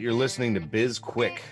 [0.00, 1.42] You're listening to Biz Quick.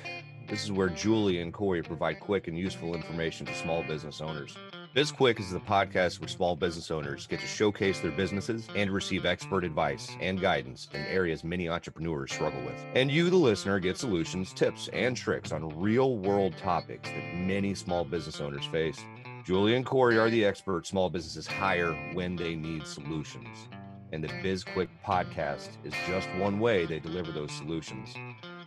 [0.48, 4.56] This is where Julie and Corey provide quick and useful information to small business owners.
[4.94, 8.90] Biz Quick is the podcast where small business owners get to showcase their businesses and
[8.90, 12.82] receive expert advice and guidance in areas many entrepreneurs struggle with.
[12.94, 17.74] And you, the listener, get solutions, tips, and tricks on real world topics that many
[17.74, 18.98] small business owners face.
[19.44, 23.68] Julie and Corey are the experts small businesses hire when they need solutions.
[24.10, 28.14] And the Biz Quick podcast is just one way they deliver those solutions.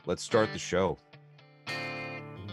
[0.08, 0.98] Let's start the show.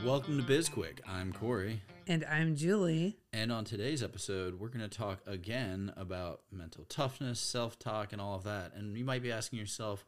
[0.05, 0.99] Welcome to BizQuick.
[1.09, 1.81] I'm Corey.
[2.07, 3.17] And I'm Julie.
[3.33, 8.21] And on today's episode, we're going to talk again about mental toughness, self talk, and
[8.21, 8.75] all of that.
[8.75, 10.05] And you might be asking yourself,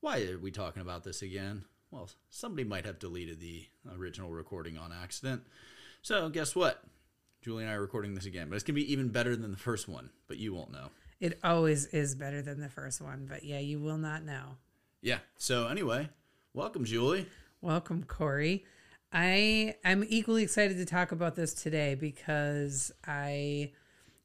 [0.00, 1.64] why are we talking about this again?
[1.90, 5.42] Well, somebody might have deleted the original recording on accident.
[6.00, 6.82] So, guess what?
[7.42, 9.50] Julie and I are recording this again, but it's going to be even better than
[9.50, 10.88] the first one, but you won't know.
[11.20, 14.56] It always is better than the first one, but yeah, you will not know.
[15.02, 15.18] Yeah.
[15.36, 16.08] So, anyway,
[16.56, 17.26] welcome, Julie.
[17.60, 18.64] Welcome, Corey.
[19.12, 23.72] I I'm equally excited to talk about this today because I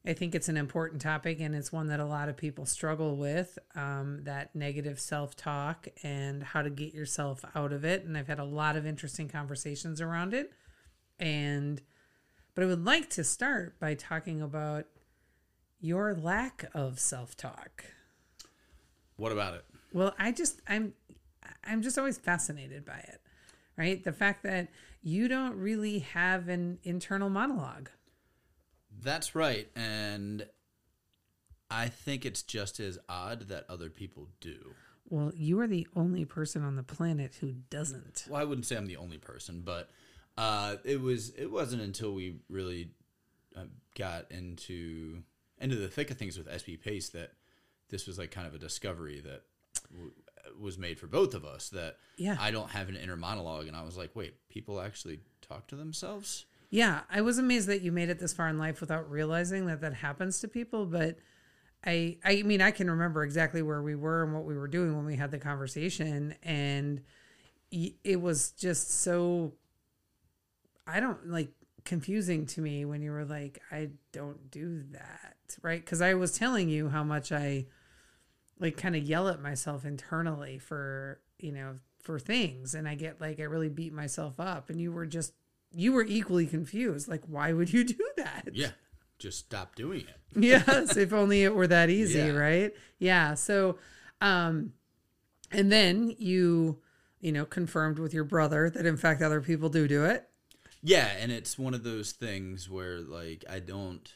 [0.04, 3.16] I think it's an important topic and it's one that a lot of people struggle
[3.16, 8.04] with um, that negative self talk and how to get yourself out of it.
[8.04, 10.52] And I've had a lot of interesting conversations around it.
[11.20, 11.82] And
[12.54, 14.86] but I would like to start by talking about
[15.80, 17.84] your lack of self talk.
[19.16, 19.64] What about it?
[19.92, 20.94] Well, I just I'm
[21.64, 23.20] I'm just always fascinated by it.
[23.76, 24.02] Right?
[24.04, 24.68] The fact that
[25.02, 27.88] you don't really have an internal monologue.
[29.02, 29.68] That's right.
[29.74, 30.46] And
[31.70, 34.74] I think it's just as odd that other people do.
[35.08, 38.26] Well, you are the only person on the planet who doesn't.
[38.28, 39.90] Well, I wouldn't say I'm the only person, but
[40.38, 42.90] uh, it was it wasn't until we really
[43.56, 43.64] uh,
[43.96, 45.22] got into
[45.60, 47.32] into the thick of things with SB Pace that
[47.88, 49.42] this was like kind of a discovery that
[49.90, 50.12] w-
[50.62, 52.36] was made for both of us that Yeah.
[52.40, 55.76] I don't have an inner monologue and I was like, wait, people actually talk to
[55.76, 56.46] themselves?
[56.70, 59.82] Yeah, I was amazed that you made it this far in life without realizing that
[59.82, 61.18] that happens to people, but
[61.84, 64.96] I I mean, I can remember exactly where we were and what we were doing
[64.96, 67.02] when we had the conversation and
[67.72, 69.54] it was just so
[70.86, 71.52] I don't like
[71.84, 75.84] confusing to me when you were like I don't do that, right?
[75.84, 77.66] Cuz I was telling you how much I
[78.62, 83.20] like kind of yell at myself internally for, you know, for things and I get
[83.20, 85.34] like I really beat myself up and you were just
[85.74, 88.48] you were equally confused like why would you do that?
[88.52, 88.70] Yeah.
[89.18, 90.16] Just stop doing it.
[90.36, 92.30] yes, if only it were that easy, Yeah.
[92.30, 92.72] right?
[92.98, 93.34] Yeah.
[93.34, 93.78] So,
[94.20, 94.72] um,
[95.52, 96.78] and then you,
[97.20, 100.28] you know, confirmed with your brother that in fact other people do do it.
[100.82, 104.12] Yeah, and it's one of those things where like I don't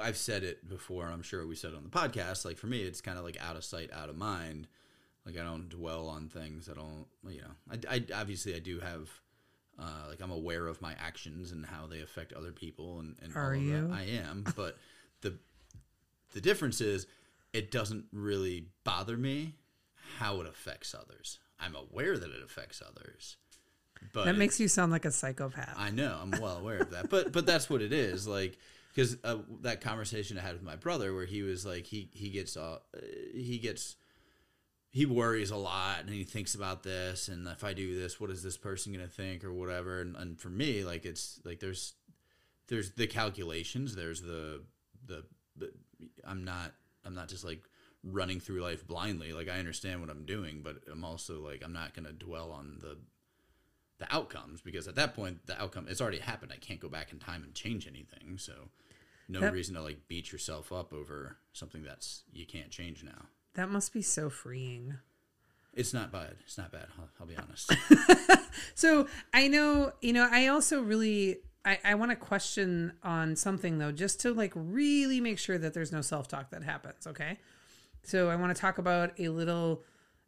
[0.00, 2.44] I've said it before, I'm sure we said it on the podcast.
[2.44, 4.68] Like for me, it's kind of like out of sight, out of mind.
[5.24, 6.68] Like I don't dwell on things.
[6.70, 7.78] I don't, you know.
[7.90, 9.08] I, I obviously I do have,
[9.78, 13.36] uh, like I'm aware of my actions and how they affect other people, and, and
[13.36, 13.88] Are you?
[13.88, 13.94] that.
[13.94, 14.78] I am, but
[15.22, 15.34] the
[16.32, 17.06] the difference is
[17.52, 19.54] it doesn't really bother me
[20.18, 21.38] how it affects others.
[21.58, 23.36] I'm aware that it affects others,
[24.12, 25.74] but That makes you sound like a psychopath.
[25.76, 26.18] I know.
[26.22, 27.10] I'm well aware of that.
[27.10, 28.26] But but that's what it is.
[28.28, 28.58] Like
[28.96, 32.30] because uh, that conversation I had with my brother, where he was like, he he
[32.30, 32.78] gets uh
[33.34, 33.96] he gets
[34.88, 38.30] he worries a lot and he thinks about this and if I do this, what
[38.30, 40.00] is this person gonna think or whatever.
[40.00, 41.92] And, and for me, like it's like there's
[42.68, 43.94] there's the calculations.
[43.94, 44.62] There's the
[45.06, 45.24] the,
[45.56, 45.70] the
[46.24, 46.72] I'm not
[47.04, 47.64] I'm not just like
[48.02, 49.34] running through life blindly.
[49.34, 52.78] Like I understand what I'm doing, but I'm also like I'm not gonna dwell on
[52.80, 52.96] the
[53.98, 56.50] the outcomes because at that point the outcome it's already happened.
[56.50, 58.38] I can't go back in time and change anything.
[58.38, 58.54] So
[59.28, 63.26] no That- reason to like beat yourself up over something that's you can't change now.
[63.54, 64.98] that must be so freeing.
[65.74, 66.36] It's not bad.
[66.46, 66.86] It's not bad.
[66.98, 67.72] I'll, I'll be honest.
[68.74, 73.76] So I know, you know, I also really I, I want to question on something
[73.78, 77.06] though, just to like really make sure that there's no self talk that happens.
[77.06, 77.38] Okay.
[78.02, 79.82] So I want to talk about a little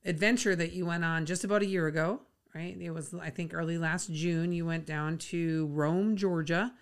[0.04, 2.20] adventure that you went on just about a year ago,
[2.58, 2.76] right?
[2.80, 4.52] It was I think early last June.
[4.52, 6.72] You went down to Rome, Georgia,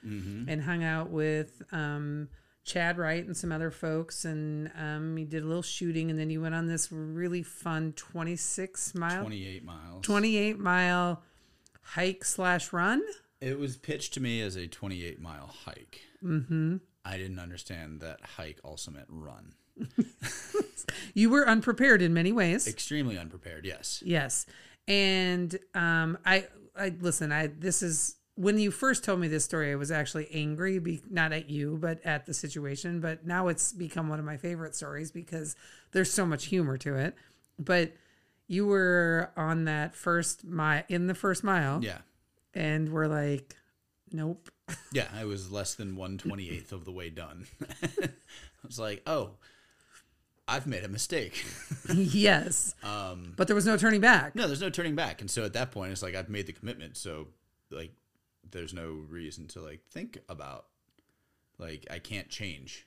[0.48, 2.28] and hung out with um,
[2.64, 6.30] Chad Wright and some other folks, and um, you did a little shooting, and then
[6.30, 10.04] you went on this really fun 26 mile, 28 miles.
[10.04, 11.22] 28 mile
[11.82, 13.02] hike slash run.
[13.42, 16.00] It was pitched to me as a 28 mile hike.
[16.24, 16.76] Mm-hmm.
[17.04, 19.52] I didn't understand that hike also meant run.
[21.14, 22.66] You were unprepared in many ways.
[22.66, 23.64] Extremely unprepared.
[23.64, 24.02] Yes.
[24.04, 24.46] Yes.
[24.88, 26.46] And um I
[26.76, 30.28] I listen, I this is when you first told me this story, I was actually
[30.30, 33.00] angry, be, not at you, but at the situation.
[33.00, 35.56] But now it's become one of my favorite stories because
[35.92, 37.14] there's so much humor to it.
[37.58, 37.94] But
[38.46, 41.98] you were on that first mile in the first mile, Yeah.
[42.52, 43.56] and we're like,
[44.12, 44.50] nope.
[44.92, 47.46] Yeah, I was less than one twenty eighth of the way done.
[48.02, 48.08] I
[48.66, 49.30] was like, oh,
[50.48, 51.44] I've made a mistake.
[51.94, 54.34] yes, Um, but there was no turning back.
[54.36, 56.52] no, there's no turning back, and so at that point, it's like I've made the
[56.52, 56.96] commitment.
[56.96, 57.28] So,
[57.70, 57.92] like,
[58.48, 60.66] there's no reason to like think about,
[61.58, 62.86] like, I can't change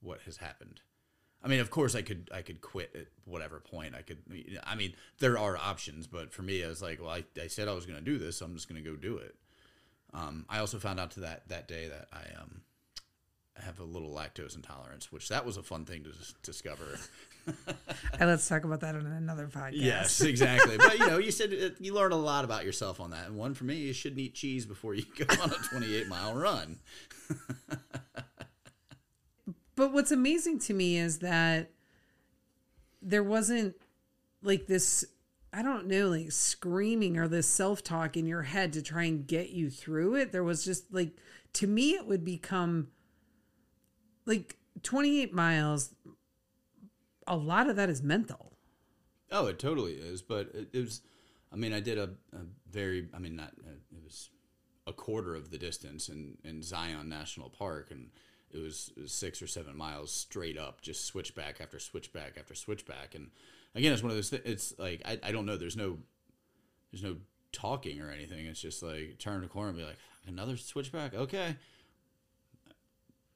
[0.00, 0.80] what has happened.
[1.44, 3.96] I mean, of course, I could I could quit at whatever point.
[3.96, 4.18] I could.
[4.64, 7.66] I mean, there are options, but for me, I was like, well, I, I said
[7.66, 9.34] I was going to do this, so I'm just going to go do it.
[10.14, 12.71] Um, I also found out to that that day that I um I
[13.56, 16.98] have a little lactose intolerance, which that was a fun thing to dis- discover.
[18.20, 19.72] And let's talk about that on another podcast.
[19.74, 20.76] Yes, exactly.
[20.76, 23.26] but you know, you said it, you learn a lot about yourself on that.
[23.26, 26.36] And one for me, you shouldn't eat cheese before you go on a 28 mile
[26.36, 26.78] run.
[29.74, 31.70] But what's amazing to me is that
[33.00, 33.74] there wasn't
[34.42, 35.04] like this
[35.54, 39.26] I don't know, like screaming or this self talk in your head to try and
[39.26, 40.32] get you through it.
[40.32, 41.10] There was just like,
[41.54, 42.88] to me, it would become
[44.26, 45.94] like 28 miles.
[47.26, 48.52] A lot of that is mental.
[49.30, 50.22] Oh, it totally is.
[50.22, 51.02] But it, it was,
[51.52, 54.30] I mean, I did a, a very, I mean, not, uh, it was
[54.86, 57.90] a quarter of the distance in, in Zion National Park.
[57.90, 58.10] And
[58.50, 62.54] it was, it was six or seven miles straight up, just switchback after switchback after
[62.54, 63.14] switchback.
[63.14, 63.30] And
[63.74, 65.56] again, it's one of those, th- it's like, I, I don't know.
[65.56, 65.98] There's no,
[66.90, 67.16] there's no
[67.52, 68.46] talking or anything.
[68.46, 71.14] It's just like turn a corner and be like, another switchback.
[71.14, 71.56] Okay.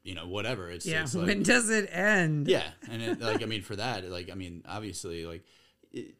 [0.06, 0.70] You know, whatever.
[0.70, 1.02] It's, Yeah.
[1.02, 2.46] it's like, when does it end?
[2.46, 5.44] yeah, and it, like I mean, for that, like I mean, obviously, like,
[5.92, 6.14] it,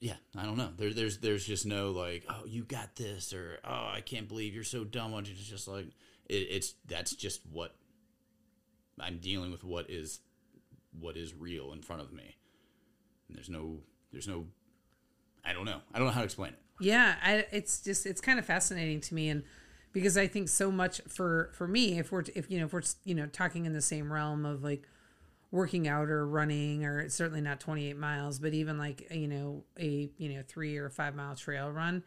[0.00, 0.70] yeah, I don't know.
[0.76, 4.54] There, there's, there's just no like, oh, you got this, or oh, I can't believe
[4.54, 5.14] you're so dumb.
[5.14, 5.86] It's just like,
[6.28, 7.74] it, it's that's just what
[8.98, 9.64] I'm dealing with.
[9.64, 10.20] What is,
[10.98, 12.36] what is real in front of me.
[13.28, 13.78] And there's no,
[14.12, 14.46] there's no,
[15.44, 15.80] I don't know.
[15.94, 16.58] I don't know how to explain it.
[16.80, 19.42] yeah I, it's just it's kind of fascinating to me and
[19.92, 22.82] because i think so much for for me if we're if you know if we're
[23.04, 24.86] you know talking in the same realm of like
[25.50, 29.64] working out or running or it's certainly not 28 miles but even like you know
[29.78, 32.04] a you know three or five mile trail run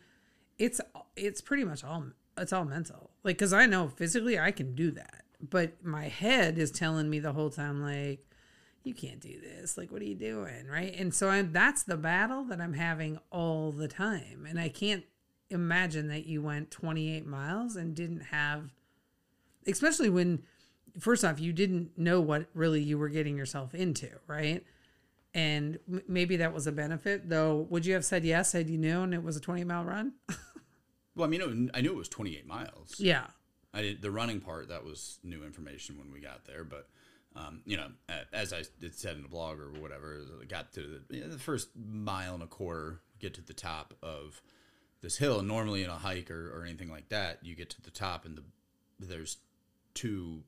[0.58, 0.80] it's
[1.16, 3.12] it's pretty much all it's all mental.
[3.24, 7.20] Like because i know physically i can do that but my head is telling me
[7.20, 8.26] the whole time like
[8.86, 9.78] you can't do this.
[9.78, 10.68] Like what are you doing?
[10.68, 10.94] Right?
[10.98, 15.04] And so i'm that's the battle that i'm having all the time and i can't
[15.54, 18.72] imagine that you went 28 miles and didn't have
[19.68, 20.44] especially when
[21.00, 24.66] first off you didn't know what really you were getting yourself into right
[25.34, 28.78] and m- maybe that was a benefit though would you have said yes had you
[28.78, 30.14] known it was a 20 mile run
[31.16, 32.96] Well, I mean, I knew it was 28 miles.
[32.98, 33.28] yeah
[33.72, 34.70] I did the running part.
[34.70, 36.88] That was new information when we got there, but
[37.36, 37.88] um, you know,
[38.32, 41.70] as I said in the blog or whatever, got to the, you know, the first
[41.76, 44.42] mile and a quarter, get to the top of
[45.04, 45.44] this hill.
[45.44, 48.36] Normally in a hike or, or anything like that, you get to the top and
[48.38, 48.44] the
[49.00, 49.38] there's
[49.94, 50.42] two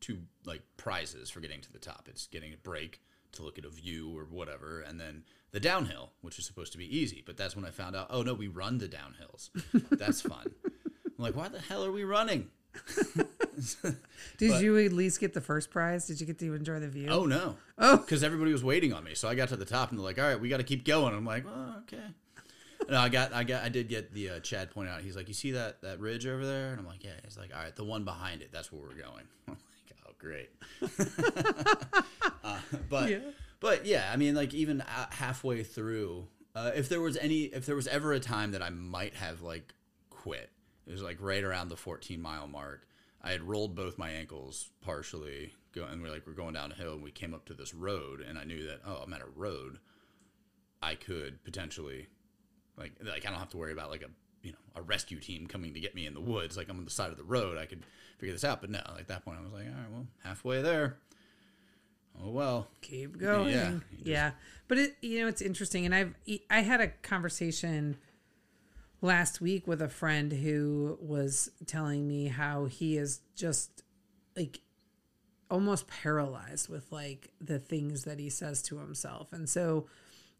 [0.00, 2.06] two like prizes for getting to the top.
[2.08, 3.00] It's getting a break
[3.32, 6.78] to look at a view or whatever, and then the downhill, which is supposed to
[6.78, 7.22] be easy.
[7.26, 9.50] But that's when I found out, oh no, we run the downhills.
[9.98, 10.52] That's fun.
[10.64, 10.72] I'm
[11.18, 12.48] like, why the hell are we running?
[14.38, 16.88] did But- you at least get the first prize did you get to enjoy the
[16.88, 17.56] view Oh no.
[17.78, 17.98] Oh.
[17.98, 19.14] because everybody was waiting on me.
[19.14, 20.84] So I got to the top and they're like, "All right, we got to keep
[20.84, 22.02] going." I'm like, "Oh, okay."
[22.88, 25.00] No, I got, I got, I did get the uh, Chad point out.
[25.02, 27.54] He's like, "You see that that ridge over there?" And I'm like, "Yeah." He's like,
[27.54, 28.50] "All right, the one behind it.
[28.52, 30.50] That's where we're going." I'm like, "Oh, great."
[32.44, 32.58] uh,
[32.88, 33.18] but, Yeah.
[33.60, 37.66] but yeah, I mean, like even uh, halfway through, uh, if there was any, if
[37.66, 39.74] there was ever a time that I might have like
[40.10, 40.50] quit,
[40.86, 42.86] it was like right around the 14 mile mark.
[43.22, 46.74] I had rolled both my ankles partially, go, and we're like we're going down a
[46.74, 49.22] hill, and we came up to this road, and I knew that oh, I'm at
[49.22, 49.78] a road.
[50.82, 52.08] I could potentially,
[52.82, 54.08] like, like I don't have to worry about like a
[54.46, 56.56] you know a rescue team coming to get me in the woods.
[56.56, 57.82] Like I'm on the side of the road, I could
[58.18, 58.60] figure this out.
[58.60, 60.96] But no, like at that point, I was like, all right, well, halfway there.
[62.22, 62.68] Oh well.
[62.82, 63.72] keep going Yeah,
[64.04, 64.36] yeah, just-
[64.68, 66.14] but it you know it's interesting and i've
[66.50, 67.96] i had a conversation
[69.00, 73.82] last week with a friend who was telling me how he is just
[74.36, 74.60] like
[75.50, 79.86] almost paralyzed with like the things that he says to himself and so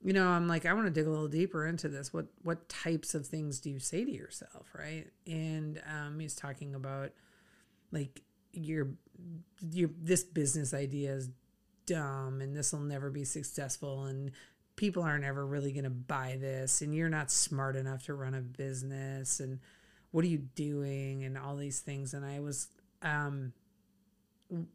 [0.04, 2.12] you know i'm like i want to dig a little deeper into this.
[2.12, 5.06] What what types of things do you say to yourself right?
[5.26, 7.12] And um he's talking about
[7.90, 8.88] like your
[9.70, 11.30] your this business idea is
[11.86, 14.32] dumb and this will never be successful and
[14.76, 18.34] people aren't ever really going to buy this and you're not smart enough to run
[18.34, 19.58] a business and
[20.10, 22.14] what are you doing and all these things.
[22.14, 22.68] And i was
[23.02, 23.52] um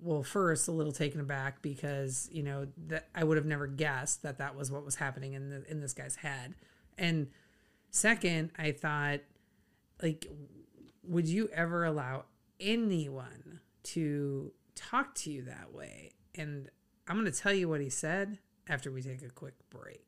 [0.01, 4.23] well, first a little taken aback because you know that I would have never guessed
[4.23, 6.55] that that was what was happening in the in this guy's head,
[6.97, 7.27] and
[7.91, 9.19] second, I thought,
[10.01, 10.27] like,
[11.03, 12.25] would you ever allow
[12.59, 16.11] anyone to talk to you that way?
[16.35, 16.69] And
[17.07, 20.06] I'm going to tell you what he said after we take a quick break.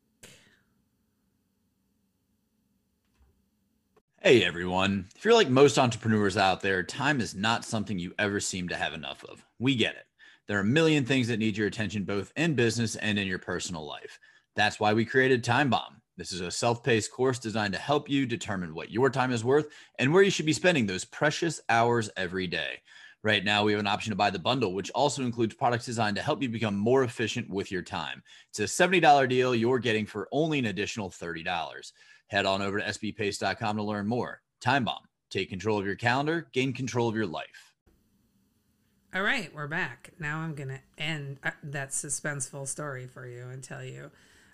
[4.21, 5.07] Hey everyone.
[5.15, 8.75] If you're like most entrepreneurs out there, time is not something you ever seem to
[8.75, 9.45] have enough of.
[9.59, 10.07] We get it.
[10.45, 13.39] There are a million things that need your attention both in business and in your
[13.39, 14.19] personal life.
[14.57, 16.01] That's why we created Time Bomb.
[16.17, 19.45] This is a self paced course designed to help you determine what your time is
[19.45, 19.67] worth
[19.99, 22.81] and where you should be spending those precious hours every day.
[23.23, 26.17] Right now, we have an option to buy the bundle, which also includes products designed
[26.17, 28.21] to help you become more efficient with your time.
[28.49, 31.91] It's a $70 deal you're getting for only an additional $30.
[32.29, 34.41] Head on over to sbpace.com to learn more.
[34.61, 35.03] Time Bomb.
[35.29, 37.73] Take control of your calendar, gain control of your life.
[39.13, 40.11] All right, we're back.
[40.19, 44.11] Now I'm going to end uh, that suspenseful story for you and tell you.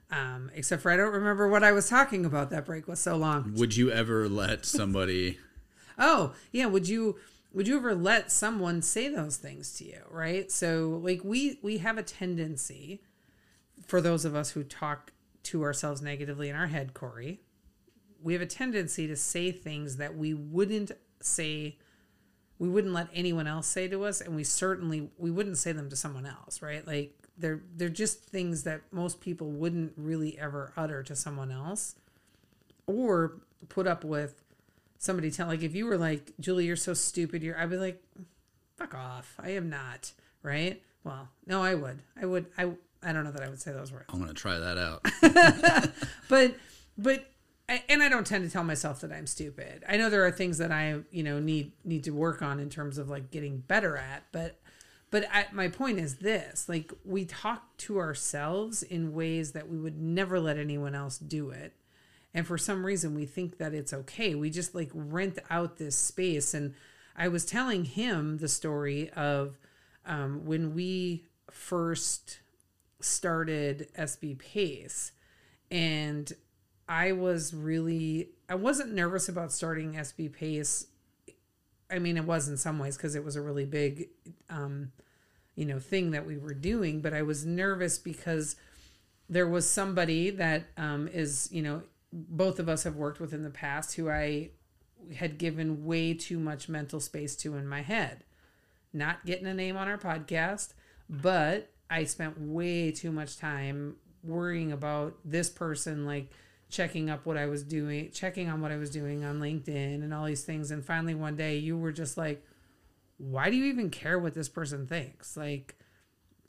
[0.10, 2.50] Um, except for I don't remember what I was talking about.
[2.50, 3.54] That break was so long.
[3.56, 5.40] Would you ever let somebody?
[6.00, 7.18] oh yeah, would you
[7.52, 10.02] would you ever let someone say those things to you?
[10.10, 10.50] Right.
[10.50, 13.02] So like we we have a tendency,
[13.86, 15.12] for those of us who talk
[15.44, 17.42] to ourselves negatively in our head, Corey,
[18.26, 20.92] we have a tendency to say things that we wouldn't
[21.22, 21.78] say
[22.58, 25.90] we wouldn't let anyone else say to us and we certainly we wouldn't say them
[25.92, 26.86] to someone else right?
[26.86, 31.96] Like they're they're just things that most people wouldn't really ever utter to someone else
[32.88, 33.38] or
[33.70, 34.44] put up with
[34.98, 38.02] somebody tell like if you were like julie you're so stupid you're i'd be like
[38.78, 39.36] fuck off.
[39.40, 40.82] I am not right?
[41.04, 42.02] Well no i would.
[42.20, 42.72] I would i
[43.04, 44.06] i don't know that i would say those words.
[44.10, 45.94] I'm gonna try that out.
[46.30, 46.56] but
[46.98, 47.30] but
[47.68, 49.84] And I don't tend to tell myself that I'm stupid.
[49.90, 52.70] I know there are things that I, you know, need need to work on in
[52.70, 54.60] terms of like getting better at, but
[55.10, 59.78] but I, my point is this, like we talk to ourselves in ways that we
[59.80, 61.74] would never let anyone else do it.
[62.34, 64.36] And for some reason we think that it's okay.
[64.36, 66.74] We just like rent out this space and
[67.16, 69.58] I was telling him the story of
[70.06, 72.40] um, when we first
[73.00, 75.14] started SB Pace
[75.72, 76.32] and
[76.88, 80.88] I was really I wasn't nervous about starting SB Pace.
[81.90, 84.10] I mean, it was in some ways because it was a really big,
[84.50, 84.92] um,
[85.56, 87.02] you know, thing that we were doing.
[87.02, 88.56] But I was nervous because
[89.30, 93.44] there was somebody that um, is, you know, both of us have worked with in
[93.44, 94.52] the past who I
[95.16, 98.24] had given way too much mental space to in my head.
[98.94, 100.74] Not getting a name on our podcast,
[101.10, 106.32] but I spent way too much time worrying about this person, like
[106.70, 110.14] checking up what I was doing, checking on what I was doing on LinkedIn and
[110.14, 110.72] all these things.
[110.72, 112.46] And finally, one day, you were just like,
[113.18, 115.38] "Why do you even care what this person thinks?
[115.38, 115.76] Like,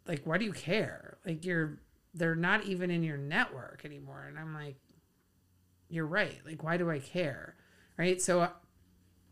[0.07, 1.19] like why do you care?
[1.27, 1.81] Like you're
[2.15, 4.77] they're not even in your network anymore." And I'm like,
[5.89, 6.41] "You're right.
[6.47, 7.57] Like, why do I care?"
[7.99, 8.21] Right?
[8.21, 8.51] So uh,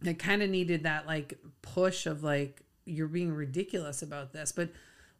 [0.06, 4.70] I kind of needed that like push of like you're being ridiculous about this, but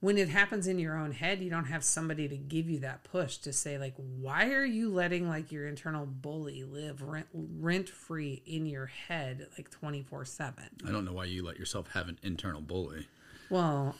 [0.04, 3.02] when it happens in your own head, you don't have somebody to give you that
[3.04, 7.88] push to say like, why are you letting like your internal bully live rent rent
[7.88, 10.68] free in your head like twenty four seven?
[10.87, 13.08] I don't know why you let yourself have an internal bully.
[13.49, 13.94] Well,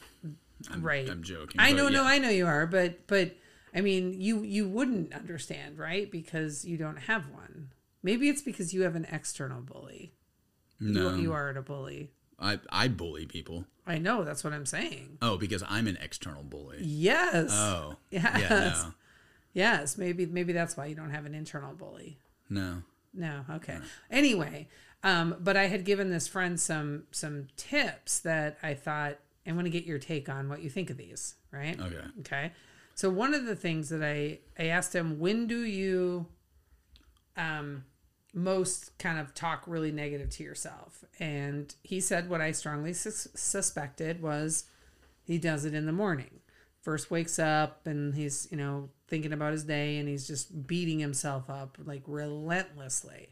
[0.71, 1.09] I'm, right.
[1.09, 1.59] I'm joking.
[1.59, 2.05] I know, no.
[2.05, 3.35] I know you are, but but
[3.75, 6.11] I mean, you you wouldn't understand, right?
[6.11, 7.71] Because you don't have one.
[8.03, 10.13] Maybe it's because you have an external bully.
[10.79, 12.11] no, You, you aren't a bully.
[12.41, 13.65] I I bully people.
[13.87, 14.25] I know.
[14.25, 15.19] That's what I'm saying.
[15.21, 16.79] Oh, because I'm an external bully.
[16.81, 17.51] Yes.
[17.53, 18.41] Oh, Yes.
[18.41, 18.91] yeah,
[19.53, 19.99] Yes.
[19.99, 22.19] Maybe maybe that's why you don't have an internal bully.
[22.49, 23.79] no, No, okay.
[24.11, 24.69] Anyway,
[25.03, 29.67] um, but I had given this friend some some tips that I thought I want
[29.67, 31.79] to get your take on what you think of these, right?
[31.79, 32.05] Okay.
[32.21, 32.53] Okay.
[32.95, 36.27] So one of the things that I I asked him, when do you
[37.37, 37.85] um
[38.35, 41.05] most kind of talk really negative to yourself?
[41.19, 44.65] And he said what I strongly sus- suspected was
[45.23, 46.41] he does it in the morning.
[46.83, 50.99] First wakes up and he's, you know, thinking about his day and he's just beating
[50.99, 53.31] himself up like relentlessly.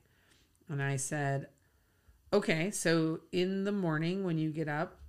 [0.68, 1.48] And I said,
[2.32, 5.02] "Okay, so in the morning when you get up,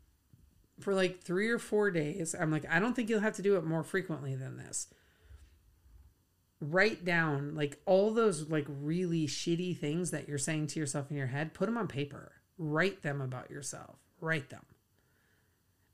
[0.80, 2.36] for like three or four days.
[2.40, 4.88] I'm like, I don't think you'll have to do it more frequently than this.
[6.64, 11.18] Write down like all those like really shitty things that you're saying to yourself in
[11.18, 12.32] your head, put them on paper.
[12.58, 13.98] Write them about yourself.
[14.22, 14.66] Write them.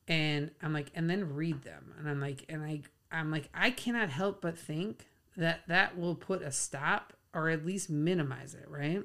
[0.08, 1.94] And I'm like, and then read them.
[1.98, 5.06] And I'm like, and I, I'm like, I cannot help but think
[5.38, 9.04] that that will put a stop or at least minimize it, right?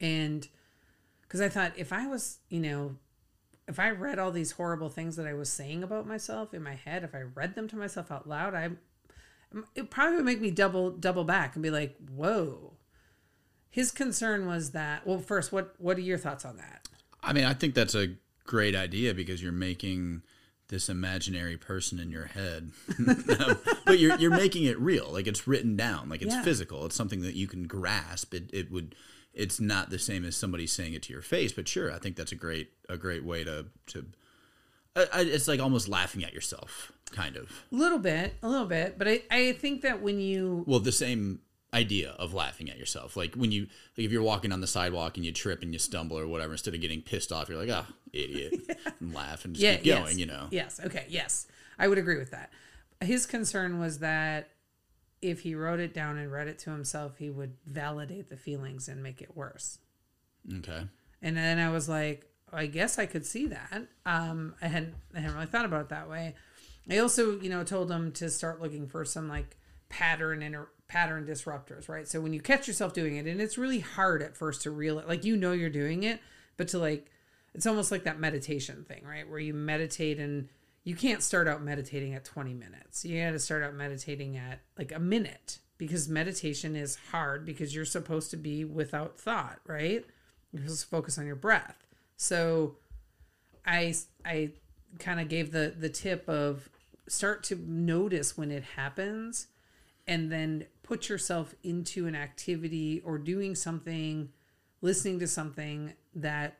[0.00, 0.46] And
[1.22, 2.96] because I thought if I was, you know,
[3.66, 6.74] if I read all these horrible things that I was saying about myself in my
[6.74, 8.70] head, if I read them to myself out loud, I
[9.74, 12.74] it probably would make me double double back and be like, "Whoa."
[13.70, 15.06] His concern was that.
[15.06, 16.88] Well, first, what what are your thoughts on that?
[17.22, 18.14] I mean, I think that's a
[18.44, 20.22] great idea because you're making
[20.68, 22.72] this imaginary person in your head,
[23.86, 25.08] but you're you're making it real.
[25.12, 26.08] Like it's written down.
[26.08, 26.42] Like it's Yeah.
[26.42, 26.86] physical.
[26.86, 28.34] It's something that you can grasp.
[28.34, 28.94] It it would.
[29.34, 32.16] It's not the same as somebody saying it to your face, but sure, I think
[32.16, 34.06] that's a great a great way to to.
[35.12, 37.50] I, it's like almost laughing at yourself, kind of.
[37.72, 40.92] A little bit, a little bit, but I I think that when you Well, the
[40.92, 41.40] same
[41.74, 43.16] idea of laughing at yourself.
[43.16, 43.62] Like when you
[43.96, 46.52] like if you're walking on the sidewalk and you trip and you stumble or whatever,
[46.52, 48.54] instead of getting pissed off, you're like, ah, idiot,
[49.00, 50.06] and laugh and just yeah, keep going.
[50.06, 50.46] yes, You know.
[50.50, 50.80] Yes.
[50.84, 51.06] Okay.
[51.08, 51.46] Yes,
[51.78, 52.50] I would agree with that.
[53.00, 54.48] His concern was that
[55.20, 58.88] if he wrote it down and read it to himself, he would validate the feelings
[58.88, 59.78] and make it worse.
[60.58, 60.82] Okay.
[61.20, 63.86] And then I was like, I guess I could see that.
[64.06, 66.34] Um, I hadn't, I hadn't really thought about it that way.
[66.90, 69.56] I also, you know, told him to start looking for some like
[69.88, 70.56] pattern and
[70.88, 72.08] pattern disruptors, right?
[72.08, 74.98] So when you catch yourself doing it, and it's really hard at first to reel
[74.98, 76.20] it, like you know you're doing it,
[76.56, 77.10] but to like,
[77.54, 79.28] it's almost like that meditation thing, right?
[79.28, 80.48] Where you meditate and
[80.84, 83.04] you can't start out meditating at 20 minutes.
[83.04, 87.74] You got to start out meditating at like a minute because meditation is hard because
[87.74, 90.04] you're supposed to be without thought, right?
[90.52, 91.87] You're supposed to focus on your breath.
[92.18, 92.76] So
[93.64, 93.94] I
[94.24, 94.50] I
[94.98, 96.68] kind of gave the the tip of
[97.08, 99.46] start to notice when it happens
[100.06, 104.30] and then put yourself into an activity or doing something
[104.80, 106.58] listening to something that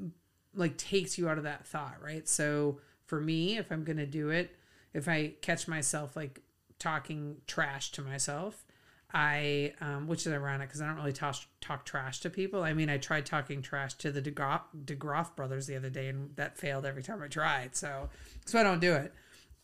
[0.00, 0.10] mm,
[0.54, 2.26] like takes you out of that thought, right?
[2.26, 4.56] So for me, if I'm going to do it,
[4.94, 6.40] if I catch myself like
[6.78, 8.64] talking trash to myself,
[9.12, 12.62] I, um, which is ironic because I don't really talk, talk trash to people.
[12.62, 16.36] I mean, I tried talking trash to the DeGroff, DeGroff brothers the other day, and
[16.36, 17.74] that failed every time I tried.
[17.74, 18.10] So,
[18.44, 19.12] so I don't do it.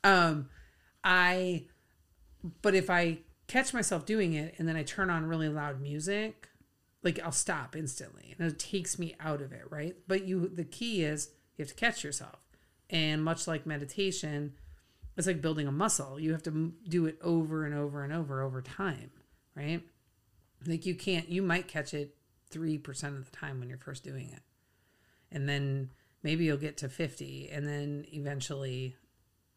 [0.02, 0.48] Um,
[1.02, 1.64] I,
[2.62, 6.48] but if I catch myself doing it and then I turn on really loud music,
[7.02, 9.94] like I'll stop instantly, and it takes me out of it, right?
[10.08, 12.38] But you, the key is you have to catch yourself,
[12.88, 14.54] and much like meditation,
[15.16, 16.18] it's like building a muscle.
[16.18, 19.10] You have to do it over and over and over over time,
[19.56, 19.82] right?
[20.66, 22.16] Like you can't, you might catch it
[22.52, 24.42] 3% of the time when you're first doing it.
[25.30, 25.90] And then
[26.22, 28.96] maybe you'll get to 50 and then eventually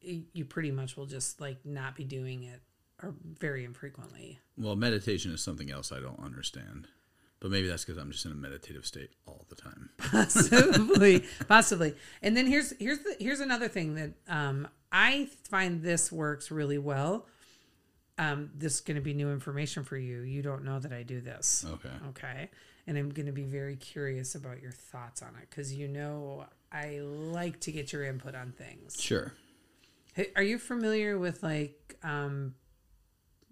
[0.02, 2.62] you pretty much will just like not be doing it
[3.02, 4.40] or very infrequently.
[4.58, 6.88] Well, meditation is something else I don't understand,
[7.40, 9.90] but maybe that's because I'm just in a meditative state all the time.
[9.98, 16.12] possibly possibly and then here's here's the here's another thing that um i find this
[16.12, 17.26] works really well
[18.18, 21.04] um this is going to be new information for you you don't know that i
[21.04, 21.94] do this Okay.
[22.10, 22.50] okay
[22.88, 26.46] and i'm going to be very curious about your thoughts on it because you know
[26.72, 29.34] i like to get your input on things Sure.
[30.14, 32.56] Hey, are you familiar with like um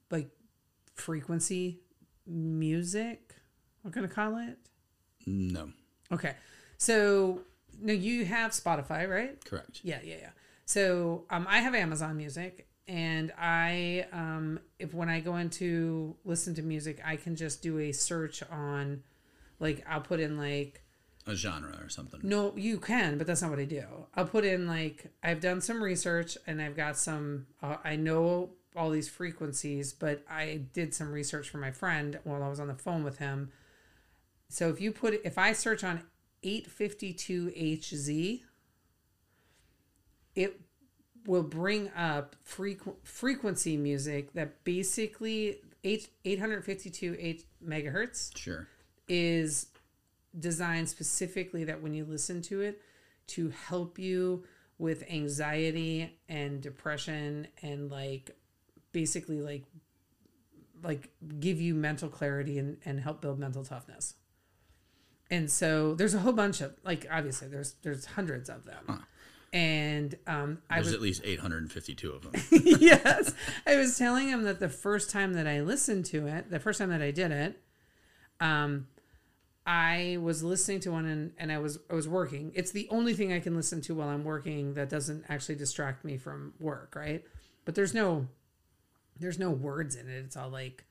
[0.09, 0.29] like
[0.95, 1.79] frequency
[2.27, 3.35] music
[3.83, 4.57] what can i call it
[5.27, 5.69] No.
[6.11, 6.35] Okay.
[6.77, 7.41] So
[7.81, 9.43] now you have Spotify, right?
[9.43, 9.79] Correct.
[9.83, 10.29] Yeah, yeah, yeah.
[10.65, 16.53] So um, I have Amazon Music, and I um, if when I go into listen
[16.55, 19.03] to music, I can just do a search on,
[19.59, 20.81] like I'll put in like
[21.27, 22.19] A genre or something.
[22.23, 23.83] no, you can, but that's not what I do.
[24.15, 27.47] I'll put in like I've done some research and I've got some.
[27.61, 32.43] Uh, I know all these frequencies, but I did some research for my friend while
[32.43, 33.51] I was on the phone with him.
[34.49, 36.01] So if you put if I search on
[36.43, 38.41] 852HZ,
[40.35, 40.61] it
[41.25, 48.67] will bring up frequ- frequency music that basically 8 852 8 megahertz Sure.
[49.07, 49.67] is
[50.37, 52.81] designed specifically that when you listen to it
[53.27, 54.43] to help you
[54.77, 58.31] with anxiety and depression and like
[58.91, 59.63] basically like
[60.83, 61.09] like
[61.39, 64.15] give you mental clarity and, and help build mental toughness.
[65.31, 69.03] And so there's a whole bunch of like obviously there's there's hundreds of them
[69.55, 72.33] and um i There's was at least 852 of them.
[72.79, 73.33] yes.
[73.65, 76.77] I was telling him that the first time that I listened to it, the first
[76.77, 77.57] time that I did it,
[78.41, 78.87] um,
[79.65, 82.51] I was listening to one and, and I was I was working.
[82.53, 86.03] It's the only thing I can listen to while I'm working that doesn't actually distract
[86.03, 87.23] me from work, right?
[87.63, 88.27] But there's no
[89.17, 90.25] there's no words in it.
[90.25, 90.83] It's all like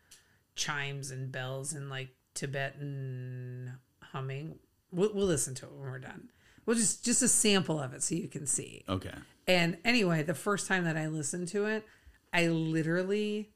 [0.57, 4.59] chimes and bells and like Tibetan humming.
[4.91, 6.31] We'll, we'll listen to it when we're done.
[6.67, 8.85] We'll just just a sample of it so you can see.
[8.89, 9.15] Okay.
[9.47, 11.87] And anyway, the first time that I listened to it,
[12.33, 13.51] I literally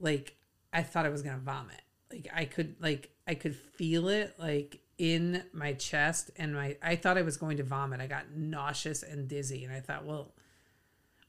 [0.00, 0.36] like
[0.72, 1.82] I thought I was gonna vomit.
[2.10, 6.96] Like I could like I could feel it like in my chest and my I
[6.96, 8.00] thought I was going to vomit.
[8.00, 10.32] I got nauseous and dizzy and I thought, well,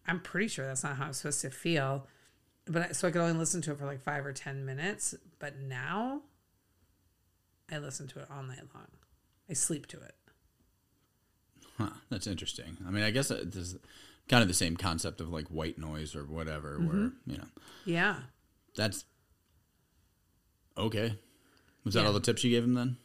[0.08, 2.08] I'm pretty sure that's not how I'm supposed to feel.
[2.66, 5.16] But I, so I could only listen to it for like 5 or 10 minutes,
[5.40, 6.22] but now
[7.72, 8.88] I listen to it all night long.
[9.50, 10.16] I sleep to it.
[11.80, 12.78] Huh, that's interesting.
[12.88, 13.76] I mean, I guess it's
[14.28, 16.88] kind of the same concept of like white noise or whatever, Mm-hmm.
[16.88, 17.48] where you know
[17.86, 18.18] Yeah.
[18.76, 19.06] that's
[20.78, 21.16] okay.
[21.86, 22.08] Was that Yeah.
[22.08, 22.98] all the tips you gave him then?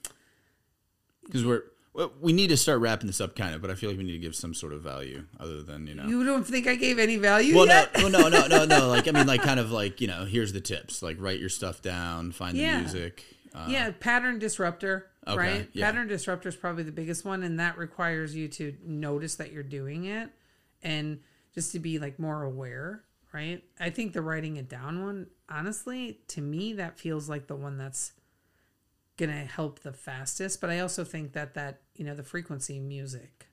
[1.24, 1.62] Because we're
[1.94, 4.02] well, we need to start wrapping this up, kind of, but I feel like we
[4.02, 6.08] need to give some sort of value other than you know.
[6.08, 7.90] You don't think I gave any value well, no, yet?
[7.94, 8.88] well, no, no, no, no.
[8.88, 11.02] Like I mean, like kind of like you know, here's the tips.
[11.02, 12.78] Like write your stuff down, find Yeah.
[12.78, 13.24] the music.
[13.54, 15.68] Uh, yeah, pattern disruptor, Okay, right?
[15.72, 15.86] yeah.
[15.86, 19.62] Pattern disruptor is probably the biggest one, and that requires you to notice that you're
[19.62, 20.30] doing it
[20.82, 21.20] and
[21.54, 23.62] just to be like more aware, right?
[23.78, 27.78] I think the writing it down one, honestly, to me, that feels like the one
[27.78, 28.12] that's
[29.16, 30.60] gonna help the fastest.
[30.60, 33.46] But I also think that that you know the frequency music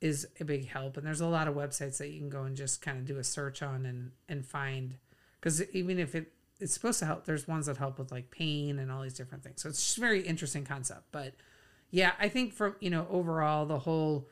[0.00, 2.56] is a big help, and there's a lot of websites that you can go and
[2.56, 4.96] just kind of do a search on and and find
[5.40, 8.78] because even if it it's supposed to help there's ones that help with like pain
[8.78, 11.34] and all these different things so it's just very interesting concept but
[11.90, 14.28] yeah i think from you know overall the whole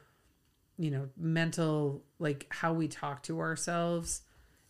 [0.76, 4.22] you know mental like how we talk to ourselves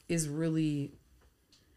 [0.08, 0.92] is really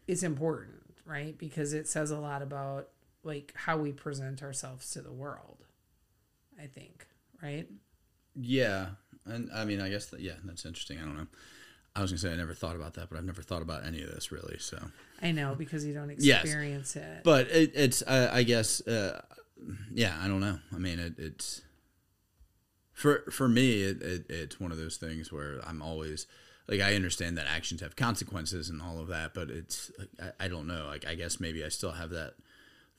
[0.06, 2.88] it's important right because it says a lot about
[3.24, 5.64] like how we present ourselves to the world
[6.60, 7.06] i think
[7.42, 7.68] right
[8.34, 8.86] Yeah,
[9.26, 10.98] and I mean, I guess that yeah, that's interesting.
[10.98, 11.26] I don't know.
[11.94, 14.02] I was gonna say I never thought about that, but I've never thought about any
[14.02, 14.56] of this really.
[14.58, 14.78] So,
[15.20, 16.42] i know because you don't Yes.
[16.44, 19.20] experience it but it, it's uh, I guess uh,
[19.92, 20.58] yeah, I don't know.
[20.74, 21.62] I mean, it, it's
[22.92, 26.26] for for me, it, it it's one of those things where I'm always
[26.68, 30.48] like I understand that actions have consequences and all of that, but it's I, I
[30.48, 30.86] don't know.
[30.86, 32.34] Like I guess maybe I still have that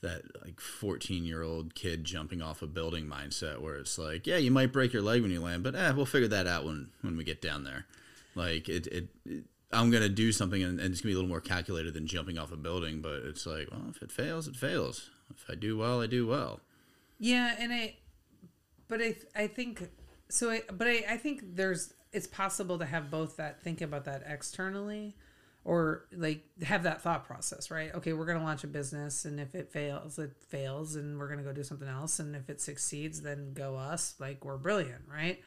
[0.02, 4.36] that like 14 year old kid jumping off a building mindset where it's like yeah
[4.36, 6.90] you might break your leg when you land but eh, we'll figure that out when
[7.00, 7.86] when we get down there
[8.34, 11.28] like it, it, it i'm gonna do something and, and it's gonna be a little
[11.28, 14.56] more calculated than jumping off a building but it's like well if it fails it
[14.56, 16.60] fails if i do well i do well
[17.18, 17.96] Yeah, and I,
[18.88, 19.88] but I, I think
[20.28, 20.50] so.
[20.50, 24.22] I, but I, I think there's it's possible to have both that think about that
[24.26, 25.16] externally,
[25.64, 27.94] or like have that thought process, right?
[27.94, 31.42] Okay, we're gonna launch a business, and if it fails, it fails, and we're gonna
[31.42, 35.40] go do something else, and if it succeeds, then go us, like we're brilliant, right?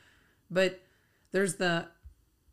[0.49, 0.81] But
[1.31, 1.87] there's the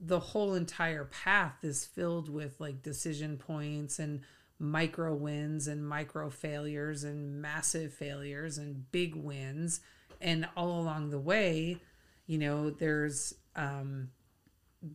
[0.00, 4.20] the whole entire path is filled with like decision points and
[4.58, 9.80] micro wins and micro failures and massive failures and big wins.
[10.20, 11.80] And all along the way
[12.26, 14.08] you know there's um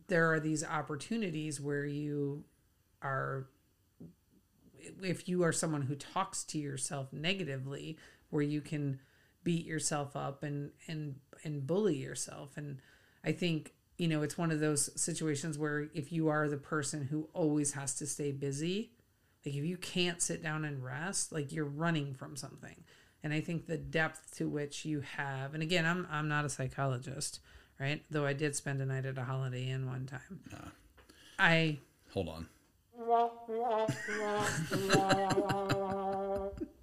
[0.08, 2.44] there are these opportunities where you
[3.02, 3.46] are
[5.02, 7.98] if you are someone who talks to yourself negatively
[8.30, 8.98] where you can
[9.42, 12.56] beat yourself up and and and bully yourself.
[12.56, 12.78] And
[13.24, 17.04] i think you know it's one of those situations where if you are the person
[17.04, 18.92] who always has to stay busy
[19.44, 22.76] like if you can't sit down and rest like you're running from something
[23.22, 26.48] and i think the depth to which you have and again i'm i'm not a
[26.48, 27.40] psychologist
[27.78, 30.40] right though i did spend a night at a holiday inn one time
[31.38, 31.76] i
[32.14, 32.48] hold on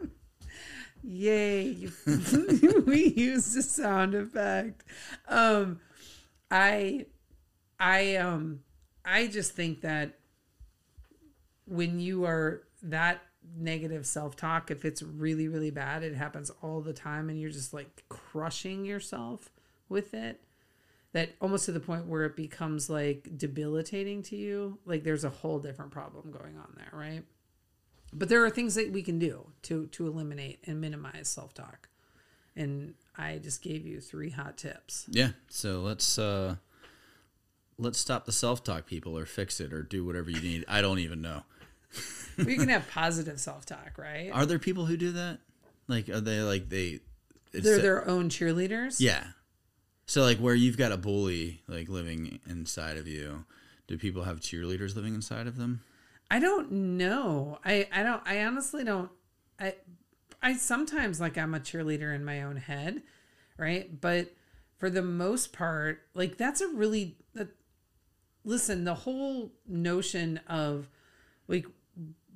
[1.04, 1.62] Yay!
[1.62, 1.92] You,
[2.86, 4.84] we used a sound effect.
[5.30, 5.80] Um,
[6.50, 7.06] I,
[7.80, 8.62] I, um,
[9.06, 10.20] I just think that
[11.66, 13.22] when you are that
[13.58, 17.74] negative self-talk, if it's really, really bad, it happens all the time, and you're just
[17.74, 19.50] like crushing yourself
[19.90, 20.42] with it.
[21.14, 24.78] That almost to the point where it becomes like debilitating to you.
[24.86, 27.24] Like there's a whole different problem going on there, right?
[28.14, 31.87] but there are things that we can do to to eliminate and minimize self-talk
[32.58, 35.06] and i just gave you three hot tips.
[35.10, 36.56] Yeah so let's uh
[37.78, 40.66] let's stop the self-talk people or fix it or do whatever you need.
[40.68, 41.44] I don't even know.
[42.38, 44.30] We can have positive self-talk right?
[44.32, 45.40] Are there people who do that?
[45.88, 47.00] Like are they like they
[47.54, 49.00] it's they're their own cheerleaders?
[49.00, 49.24] Yeah.
[50.06, 53.46] So like where you've got a bully like living inside of you,
[53.88, 55.82] do people have cheerleaders living inside of them?
[56.30, 57.58] i don't know.
[57.64, 59.10] I i don't i honestly don't
[59.60, 59.74] i
[60.42, 63.02] i sometimes like i'm a cheerleader in my own head
[63.58, 64.00] right?
[64.00, 64.34] But
[64.78, 67.50] for the most part like that's a really that
[68.46, 70.88] listen the whole notion of
[71.48, 71.66] like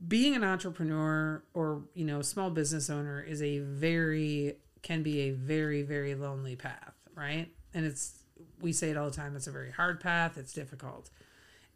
[0.07, 5.31] being an entrepreneur or you know small business owner is a very can be a
[5.31, 7.49] very very lonely path right?
[7.73, 8.23] And it's
[8.59, 11.09] we say it all the time it's a very hard path it's difficult.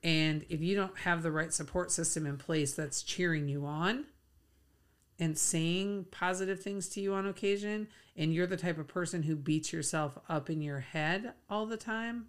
[0.04, 4.06] And if you don't have the right support system in place that's cheering you on
[5.20, 9.36] and saying positive things to you on occasion, and you're the type of person who
[9.36, 12.26] beats yourself up in your head all the time,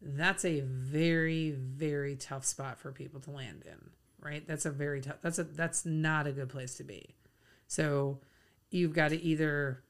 [0.00, 4.46] that's a very, very tough spot for people to land in, right?
[4.46, 7.14] That's a very tough, that's a, that's not a good place to be.
[7.66, 8.20] So
[8.70, 9.82] you've got to either,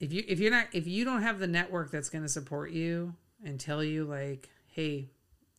[0.00, 2.72] if you, if you're not, if you don't have the network that's going to support
[2.72, 5.08] you and tell you like, hey,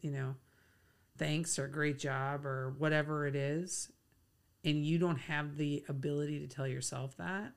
[0.01, 0.35] you know,
[1.17, 3.91] thanks or great job or whatever it is,
[4.63, 7.53] and you don't have the ability to tell yourself that,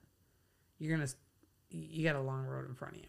[0.79, 1.15] you're going to,
[1.71, 3.09] you got a long road in front of you.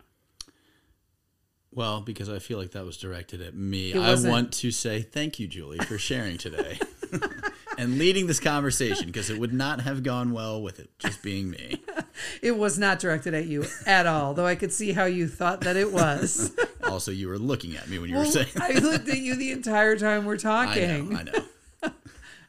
[1.72, 5.40] Well, because I feel like that was directed at me, I want to say thank
[5.40, 6.80] you, Julie, for sharing today
[7.78, 11.50] and leading this conversation because it would not have gone well with it just being
[11.50, 11.82] me.
[12.42, 15.62] It was not directed at you at all, though I could see how you thought
[15.62, 16.56] that it was.
[16.88, 18.48] Also, you were looking at me when you were saying.
[18.56, 21.10] I looked at you the entire time we're I talking.
[21.10, 21.46] know, I know.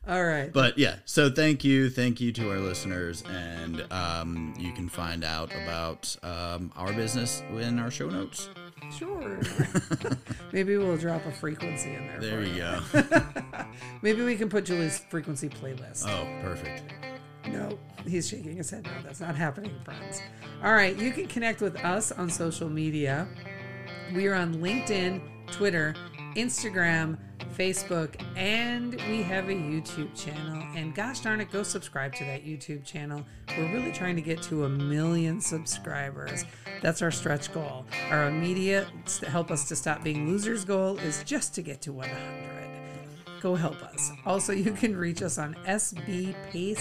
[0.08, 0.50] All right.
[0.50, 5.22] But yeah, so thank you, thank you to our listeners, and um, you can find
[5.22, 8.48] out about um, our business in our show notes.
[8.96, 9.38] Sure.
[10.52, 12.20] Maybe we'll drop a frequency in there.
[12.20, 13.22] There you go.
[14.02, 16.06] Maybe we can put Julie's frequency playlist.
[16.08, 16.84] Oh, perfect.
[17.46, 18.84] No, he's shaking his head.
[18.84, 20.22] No, that's not happening, friends.
[20.64, 23.28] All right, you can connect with us on social media.
[24.14, 25.20] We are on LinkedIn,
[25.52, 25.94] Twitter,
[26.34, 27.18] Instagram,
[27.56, 30.62] Facebook, and we have a YouTube channel.
[30.76, 33.24] And gosh darn it, go subscribe to that YouTube channel.
[33.56, 36.44] We're really trying to get to a million subscribers.
[36.82, 37.86] That's our stretch goal.
[38.10, 38.86] Our immediate
[39.26, 42.58] help us to stop being losers goal is just to get to 100
[43.40, 44.10] go help us.
[44.26, 46.78] Also, you can reach us on sbpace.com.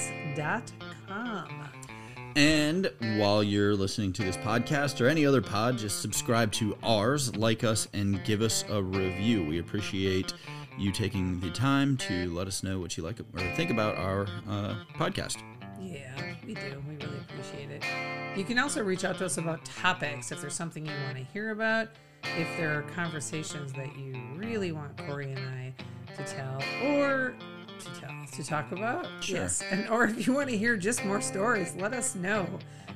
[2.38, 7.36] And while you're listening to this podcast or any other pod, just subscribe to ours,
[7.36, 9.44] like us, and give us a review.
[9.44, 10.36] We appreciate
[10.78, 14.28] you taking the time to let us know what you like or think about our
[14.48, 15.42] uh, podcast.
[15.82, 16.14] Yeah,
[16.46, 16.84] we do.
[16.88, 17.84] We really appreciate it.
[18.38, 21.24] You can also reach out to us about topics if there's something you want to
[21.24, 21.88] hear about,
[22.38, 25.74] if there are conversations that you really want Corey and I
[26.16, 27.34] to tell, or
[27.94, 29.08] to tell to talk about.
[29.22, 29.38] Sure.
[29.38, 32.48] Yes, and or if you want to hear just more stories, let us know.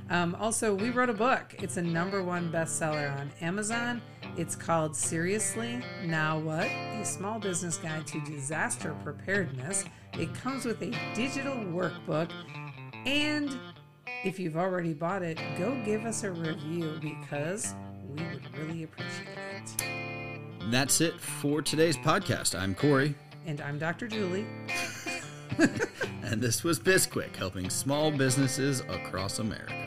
[0.09, 1.55] Um, also, we wrote a book.
[1.59, 4.01] It's a number one bestseller on Amazon.
[4.37, 6.67] It's called Seriously Now What?
[6.67, 9.85] A Small Business Guide to Disaster Preparedness.
[10.13, 12.29] It comes with a digital workbook.
[13.05, 13.57] And
[14.23, 17.73] if you've already bought it, go give us a review because
[18.07, 19.29] we would really appreciate
[19.79, 20.71] it.
[20.71, 22.57] That's it for today's podcast.
[22.59, 24.07] I'm Corey, And I'm Dr.
[24.07, 24.45] Julie.
[26.23, 29.80] and this was BizQuick, helping small businesses across America.